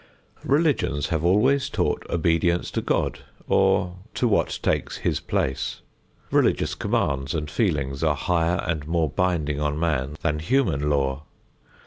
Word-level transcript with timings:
Religions 0.45 1.09
have 1.09 1.23
always 1.23 1.69
taught 1.69 2.03
obedience 2.09 2.71
to 2.71 2.81
God 2.81 3.19
or 3.47 3.97
to 4.15 4.27
what 4.27 4.57
takes 4.63 4.97
His 4.97 5.19
place. 5.19 5.81
Religious 6.31 6.73
commands 6.73 7.35
and 7.35 7.51
feelings, 7.51 8.03
are 8.03 8.15
higher 8.15 8.63
and 8.65 8.87
more 8.87 9.11
binding 9.11 9.59
on 9.59 9.79
man 9.79 10.15
than 10.23 10.39
human 10.39 10.89
law. 10.89 11.21